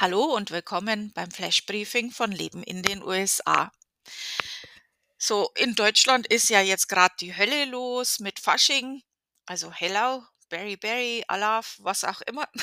Hallo 0.00 0.26
und 0.26 0.52
willkommen 0.52 1.12
beim 1.12 1.28
Flash-Briefing 1.28 2.12
von 2.12 2.30
Leben 2.30 2.62
in 2.62 2.84
den 2.84 3.02
USA. 3.02 3.72
So, 5.18 5.50
in 5.56 5.74
Deutschland 5.74 6.28
ist 6.28 6.50
ja 6.50 6.60
jetzt 6.60 6.88
gerade 6.88 7.16
die 7.20 7.36
Hölle 7.36 7.64
los 7.64 8.20
mit 8.20 8.38
Fasching, 8.38 9.02
also 9.44 9.72
Hello, 9.72 10.22
Berry 10.50 10.76
Berry, 10.76 11.24
Alaf, 11.26 11.78
was 11.80 12.04
auch 12.04 12.20
immer. 12.20 12.48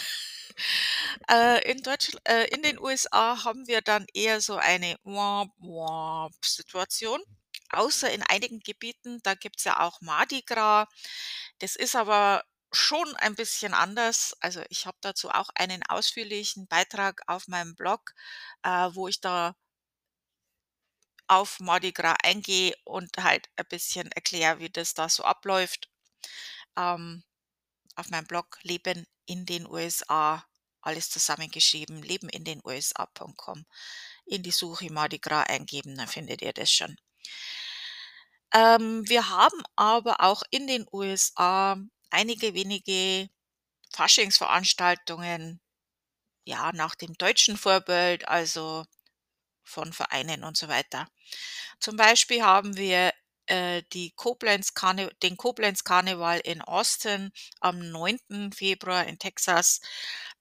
Äh, 1.30 1.70
in 1.70 1.82
Deutschl 1.82 2.18
äh, 2.24 2.48
in 2.56 2.62
den 2.62 2.80
USA 2.80 3.44
haben 3.44 3.68
wir 3.68 3.82
dann 3.82 4.06
eher 4.14 4.40
so 4.40 4.56
eine 4.56 4.96
Situation, 6.42 7.22
außer 7.72 8.12
in 8.12 8.24
einigen 8.24 8.62
Gebieten, 8.62 9.20
da 9.24 9.34
gibt's 9.34 9.66
ja 9.66 9.82
auch 9.82 10.00
Mardi 10.00 10.44
Gras. 10.44 10.88
Das 11.60 11.76
ist 11.76 11.96
aber 11.96 12.44
schon 12.76 13.16
ein 13.18 13.36
bisschen 13.36 13.74
anders. 13.74 14.36
Also, 14.42 14.64
ich 14.70 14.86
habe 14.86 14.98
dazu 15.02 15.30
auch 15.30 15.50
einen 15.56 15.84
ausführlichen 15.84 16.68
Beitrag 16.68 17.22
auf 17.28 17.48
meinem 17.48 17.76
Blog, 17.76 18.14
äh, 18.64 18.90
wo 18.94 19.08
ich 19.08 19.22
da 19.22 19.56
auf 21.28 21.60
Mardi 21.60 21.92
Gras 21.92 22.18
eingehe 22.24 22.76
und 22.84 23.12
halt 23.18 23.50
ein 23.56 23.66
bisschen 23.68 24.12
erkläre, 24.12 24.60
wie 24.60 24.70
das 24.70 24.94
da 24.94 25.10
so 25.10 25.24
abläuft. 25.24 25.90
Ähm, 26.78 27.24
auf 27.96 28.10
meinem 28.10 28.28
Blog 28.28 28.60
Leben 28.64 29.06
in 29.26 29.46
den 29.46 29.68
USA, 29.68 30.46
alles 30.82 31.10
zusammengeschrieben, 31.10 32.02
lebenindenusa.com. 32.04 33.66
In 34.26 34.44
die 34.44 34.52
Suche 34.52 34.92
Mardi 34.92 35.20
Gras 35.20 35.48
eingeben, 35.48 35.96
dann 35.98 36.08
findet 36.08 36.42
ihr 36.42 36.54
das 36.54 36.72
schon. 36.72 36.98
Ähm, 38.54 39.08
wir 39.08 39.30
haben 39.30 39.62
aber 39.76 40.22
auch 40.22 40.44
in 40.50 40.68
den 40.68 40.86
USA 40.92 41.78
einige 42.16 42.54
wenige 42.54 43.30
Faschingsveranstaltungen, 43.94 45.62
ja, 46.46 46.72
nach 46.74 46.96
dem 46.96 47.14
deutschen 47.18 47.58
Vorbild, 47.58 48.28
also 48.28 48.86
von 49.64 49.94
Vereinen 49.94 50.44
und 50.44 50.58
so 50.58 50.68
weiter. 50.68 51.08
Zum 51.80 51.98
Beispiel 51.98 52.44
haben 52.44 52.78
wir, 52.78 53.14
äh, 53.48 53.84
die 53.94 54.12
Koblenz 54.16 54.74
den 55.24 55.38
Koblenz 55.38 55.84
Karneval 55.84 56.40
in 56.40 56.62
Austin 56.62 57.32
am 57.60 57.80
9. 57.92 58.52
Februar 58.54 59.06
in 59.06 59.20
Texas, 59.20 59.82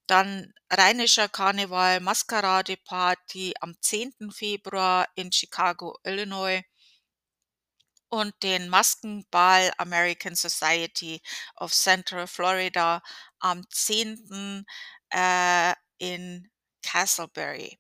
dann 0.07 0.53
Rheinischer 0.71 1.29
Karneval 1.29 2.01
Maskerade-Party 2.01 3.55
am 3.61 3.75
10. 3.81 4.31
Februar 4.31 5.09
in 5.17 5.33
Chicago, 5.33 5.99
Illinois 6.05 6.63
und 8.15 8.35
den 8.43 8.69
Maskenball 8.69 9.73
American 9.79 10.35
Society 10.37 11.23
of 11.57 11.73
Central 11.73 12.27
Florida 12.27 13.03
am 13.41 13.65
10., 13.71 14.67
äh, 15.11 15.75
in 15.99 16.51
Castleberry. 16.83 17.79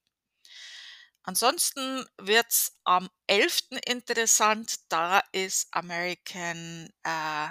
Ansonsten 1.27 2.05
wird's 2.19 2.77
am 2.85 3.09
11. 3.27 3.79
interessant, 3.87 4.77
da 4.91 5.23
ist 5.33 5.69
American, 5.73 6.91
äh, 7.03 7.49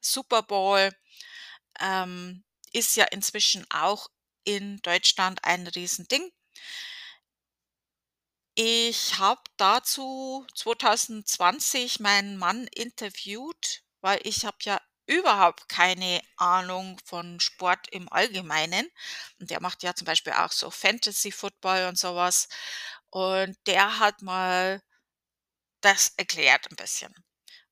Super 0.00 0.42
Bowl, 0.42 0.90
ähm, 1.80 2.44
ist 2.72 2.96
ja 2.96 3.04
inzwischen 3.06 3.66
auch 3.70 4.08
in 4.44 4.78
Deutschland 4.82 5.40
ein 5.44 5.66
Riesending. 5.68 6.30
Ich 8.56 9.18
habe 9.18 9.40
dazu 9.56 10.46
2020 10.54 12.00
meinen 12.00 12.36
Mann 12.36 12.66
interviewt, 12.66 13.82
weil 14.02 14.20
ich 14.24 14.44
habe 14.44 14.58
ja 14.62 14.78
überhaupt 15.06 15.68
keine 15.70 16.20
Ahnung 16.36 16.98
von 17.04 17.40
Sport 17.40 17.88
im 17.92 18.12
Allgemeinen. 18.12 18.86
Und 19.40 19.50
der 19.50 19.60
macht 19.62 19.82
ja 19.82 19.94
zum 19.94 20.04
Beispiel 20.04 20.34
auch 20.34 20.52
so 20.52 20.70
Fantasy 20.70 21.32
Football 21.32 21.86
und 21.88 21.98
sowas. 21.98 22.48
Und 23.10 23.56
der 23.66 23.98
hat 24.00 24.20
mal 24.20 24.82
das 25.82 26.12
erklärt 26.16 26.70
ein 26.70 26.76
bisschen. 26.76 27.12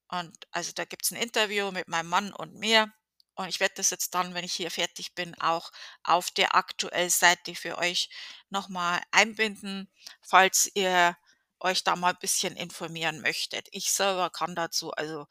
Und 0.08 0.36
also 0.52 0.72
da 0.74 0.84
gibt's 0.86 1.12
'n 1.12 1.16
Interview 1.16 1.72
mit 1.72 1.88
meinem 1.88 2.08
Mann 2.10 2.32
und 2.32 2.54
mir. 2.54 2.92
Und 3.40 3.48
ich 3.48 3.60
werde 3.60 3.74
das 3.76 3.90
jetzt 3.90 4.14
dann, 4.14 4.34
wenn 4.34 4.44
ich 4.44 4.52
hier 4.52 4.70
fertig 4.70 5.14
bin, 5.14 5.34
auch 5.40 5.70
auf 6.02 6.30
der 6.30 6.54
Aktuell-Seite 6.54 7.54
für 7.54 7.78
euch 7.78 8.10
noch 8.50 8.68
mal 8.68 9.00
einbinden, 9.12 9.90
falls 10.20 10.70
ihr 10.74 11.16
euch 11.60 11.82
da 11.84 11.96
mal 11.96 12.14
bisschen 12.14 12.56
informieren 12.56 13.20
möchtet. 13.22 13.68
Ich 13.72 13.92
selber 13.92 14.28
kann 14.30 14.54
dazu 14.54 14.92
also 14.92 15.26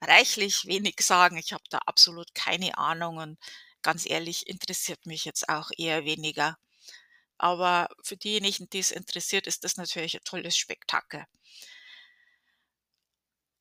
reichlich 0.00 0.66
wenig 0.66 0.96
sagen. 1.00 1.36
Ich 1.36 1.52
habe 1.52 1.64
da 1.70 1.78
absolut 1.86 2.34
keine 2.34 2.76
Ahnung 2.78 3.18
und 3.18 3.38
ganz 3.82 4.04
ehrlich, 4.06 4.48
interessiert 4.48 5.06
mich 5.06 5.24
jetzt 5.24 5.48
auch 5.48 5.70
eher 5.76 6.04
weniger. 6.04 6.58
Aber 7.38 7.88
für 8.02 8.16
diejenigen, 8.16 8.68
die 8.70 8.80
es 8.80 8.90
interessiert, 8.90 9.46
ist 9.46 9.64
das 9.64 9.76
natürlich 9.76 10.16
ein 10.16 10.24
tolles 10.24 10.56
Spektakel. 10.56 11.24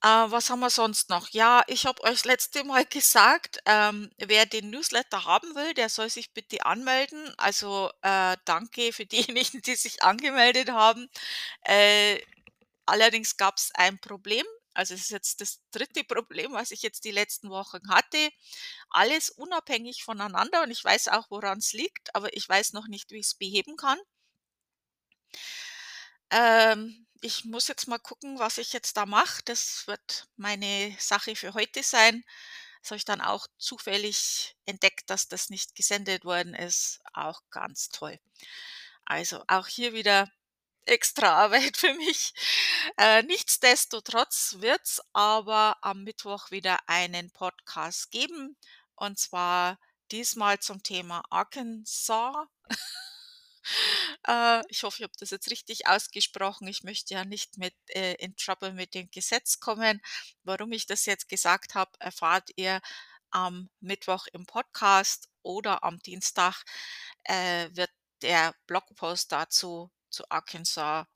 Äh, 0.04 0.08
was 0.32 0.50
haben 0.50 0.60
wir 0.60 0.70
sonst 0.70 1.10
noch? 1.10 1.30
Ja, 1.30 1.64
ich 1.68 1.86
habe 1.86 2.04
euch 2.04 2.26
letzte 2.26 2.64
Mal 2.64 2.86
gesagt, 2.90 3.60
ähm, 3.66 4.12
wer 4.18 4.46
den 4.46 4.70
Newsletter 4.70 5.26
haben 5.26 5.56
will, 5.56 5.74
der 5.74 5.90
soll 5.90 6.10
sich 6.10 6.34
bitte 6.34 6.66
anmelden. 6.66 7.34
Also, 7.38 7.90
äh, 8.02 8.38
danke 8.46 8.92
für 8.94 9.06
diejenigen, 9.08 9.62
die 9.62 9.76
sich 9.76 10.04
angemeldet 10.04 10.70
haben. 10.72 11.10
Äh, 11.64 12.20
allerdings 12.86 13.38
gab's 13.38 13.72
ein 13.76 14.00
Problem. 14.00 14.46
Also, 14.76 14.94
es 14.96 15.02
ist 15.04 15.12
jetzt 15.12 15.42
das 15.42 15.60
dritte 15.72 16.04
Problem, 16.06 16.54
was 16.54 16.72
ich 16.72 16.82
jetzt 16.84 17.06
die 17.06 17.12
letzten 17.12 17.50
Wochen 17.50 17.90
hatte. 17.90 18.30
Alles 18.92 19.30
unabhängig 19.32 20.04
voneinander 20.04 20.64
und 20.64 20.72
ich 20.72 20.84
weiß 20.84 21.10
auch, 21.10 21.30
woran's 21.32 21.74
liegt, 21.74 22.16
aber 22.16 22.36
ich 22.36 22.48
weiß 22.50 22.74
noch 22.74 22.88
nicht, 22.88 23.12
wie 23.12 23.20
ich's 23.20 23.36
beheben 23.36 23.78
kann. 23.78 24.00
Ähm, 26.32 27.03
ich 27.24 27.46
muss 27.46 27.70
jetzt 27.70 27.88
mal 27.88 28.00
gucken, 28.00 28.38
was 28.38 28.58
ich 28.58 28.74
jetzt 28.74 28.98
da 28.98 29.06
mache. 29.06 29.42
Das 29.46 29.88
wird 29.88 30.28
meine 30.36 30.96
Sache 31.00 31.36
für 31.38 31.54
heute 31.54 31.82
sein. 31.82 32.24
Das 32.82 32.92
habe 32.92 32.98
ich 32.98 33.06
dann 33.06 33.22
auch 33.22 33.48
zufällig 33.58 34.58
entdeckt, 34.66 35.10
dass 35.10 35.30
das 35.30 35.50
nicht 35.50 35.74
gesendet 35.74 36.26
worden 36.26 36.54
ist. 36.54 37.00
Auch 37.14 37.42
ganz 37.50 37.88
toll. 37.90 38.20
Also, 39.06 39.42
auch 39.48 39.68
hier 39.68 39.94
wieder 39.94 40.30
extra 40.86 41.34
Arbeit 41.44 41.78
für 41.78 41.94
mich. 41.94 42.34
Äh, 42.98 43.24
nichtsdestotrotz 43.24 44.58
wird's 44.60 45.02
aber 45.14 45.78
am 45.82 46.04
Mittwoch 46.04 46.52
wieder 46.52 46.78
einen 46.88 47.32
Podcast 47.32 48.12
geben, 48.12 48.58
und 48.96 49.18
zwar 49.18 49.80
diesmal 50.12 50.60
zum 50.60 50.84
Thema 50.84 51.24
Arkansas. 51.30 52.36
Äh, 54.28 54.62
ich 54.70 54.84
hoffe, 54.84 54.98
ich 55.00 55.04
habe 55.04 55.14
das 55.20 55.32
jetzt 55.32 55.50
richtig 55.52 55.88
ausgesprochen. 55.88 56.68
Ich 56.68 56.84
möchte 56.84 57.14
ja 57.14 57.26
nicht 57.26 57.58
mit 57.58 57.76
äh, 57.90 58.14
in 58.16 58.36
Trouble 58.38 58.74
mit 58.74 58.94
dem 58.94 59.10
Gesetz 59.12 59.60
kommen. 59.60 60.02
Warum 60.44 60.72
ich 60.72 60.86
das 60.86 61.06
jetzt 61.06 61.30
gesagt 61.30 61.76
habe, 61.76 61.92
erfahrt 62.00 62.50
ihr 62.56 62.82
am 63.32 63.70
Mittwoch 63.80 64.28
im 64.34 64.46
Podcast 64.46 65.30
oder 65.42 65.84
am 65.84 66.00
Dienstag, 66.00 66.64
äh, 67.24 67.70
wird 67.74 67.92
der 68.22 68.56
Blogpost 68.68 69.32
dazu 69.32 69.92
zu 70.10 70.24
Arkansas, 70.30 71.08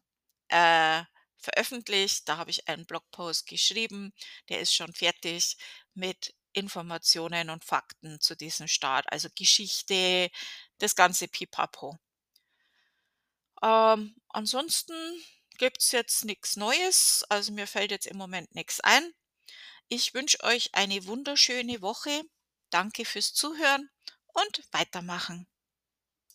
äh, 0.50 1.04
veröffentlicht. 1.38 2.28
Da 2.30 2.38
habe 2.38 2.52
ich 2.52 2.68
einen 2.68 2.86
Blogpost 2.86 3.48
geschrieben, 3.48 4.14
der 4.50 4.62
ist 4.62 4.74
schon 4.74 4.94
fertig 4.94 5.58
mit 5.94 6.34
Informationen 6.54 7.50
und 7.52 7.66
Fakten 7.66 8.20
zu 8.22 8.36
diesem 8.36 8.68
Staat, 8.68 9.12
also 9.12 9.30
Geschichte, 9.36 10.30
das 10.80 10.96
ganze 10.96 11.28
Pipapo. 11.28 12.00
Ähm, 13.62 14.16
ansonsten 14.30 14.94
gibt's 15.58 15.92
jetzt 15.92 16.26
nix 16.26 16.56
Neues, 16.56 17.24
also 17.30 17.52
mir 17.52 17.68
fällt 17.68 17.92
jetzt 17.92 18.08
im 18.08 18.18
Moment 18.18 18.54
nix 18.56 18.80
ein. 18.80 19.14
Ich 19.90 20.14
wünsche 20.14 20.44
euch 20.44 20.76
eine 20.76 21.06
wunderschöne 21.06 21.82
Woche. 21.82 22.24
Danke 22.70 23.06
fürs 23.06 23.34
Zuhören 23.34 23.90
und 24.28 24.62
weitermachen. 24.72 25.48